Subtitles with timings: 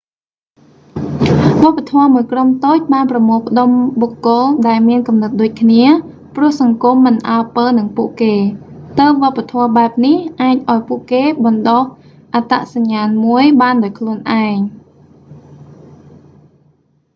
[1.63, 3.69] វប្បធម៌មួយក្រុមតូចបានប្រមូលផ្តុំ
[4.01, 5.83] បុគ្គល ដែលមានគំនិតដូចគ្នា
[6.35, 8.33] ព្រោះសង្គមមិនអើពើនឹងពួកគេ
[8.99, 11.83] ទើបវប្បធម៌បែបនេះអាចឱ្យពួកគេបណ្តុះ
[12.33, 14.55] អត្តសញ្ញាណមួយបានដោយខ្លួនឯង